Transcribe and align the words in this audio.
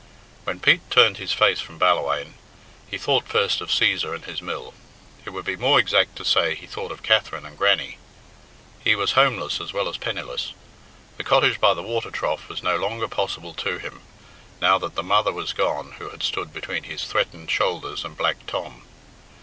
When 0.45 0.59
Pete 0.59 0.81
turned 0.89 1.17
his 1.17 1.31
face 1.31 1.59
from 1.59 1.77
Ballawhaine, 1.77 2.33
he 2.87 2.97
thought 2.97 3.27
first 3.27 3.61
of 3.61 3.69
Cæsar 3.69 4.15
and 4.15 4.25
his 4.25 4.41
mill. 4.41 4.73
It 5.25 5.29
would 5.29 5.45
be 5.45 5.55
more 5.55 5.77
exact 5.77 6.15
to 6.15 6.25
say 6.25 6.55
he 6.55 6.65
thought 6.65 6.91
of 6.91 7.03
Katherine 7.03 7.45
and 7.45 7.55
Grannie. 7.55 7.99
He 8.83 8.95
was 8.95 9.11
homeless 9.11 9.61
as 9.61 9.73
well 9.73 9.87
as 9.87 9.97
penniless. 9.99 10.53
The 11.17 11.23
cottage 11.23 11.59
by 11.61 11.75
the 11.75 11.83
water 11.83 12.09
trough 12.09 12.49
was 12.49 12.63
no 12.63 12.77
longer 12.77 13.07
possible 13.07 13.53
to 13.53 13.77
him, 13.77 14.01
now 14.59 14.79
that 14.79 14.95
the 14.95 15.03
mother 15.03 15.31
was 15.31 15.53
gone 15.53 15.91
who 15.99 16.09
had 16.09 16.23
stood 16.23 16.51
between 16.51 16.85
his 16.85 17.03
threatened 17.03 17.51
shoulders 17.51 18.03
and 18.03 18.17
Black 18.17 18.47
Tom. 18.47 18.87